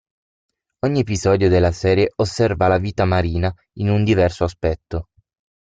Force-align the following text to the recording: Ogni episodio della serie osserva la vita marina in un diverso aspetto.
Ogni 0.79 1.01
episodio 1.01 1.47
della 1.47 1.71
serie 1.71 2.09
osserva 2.15 2.67
la 2.67 2.79
vita 2.79 3.05
marina 3.05 3.53
in 3.73 3.91
un 3.91 4.03
diverso 4.03 4.43
aspetto. 4.43 5.09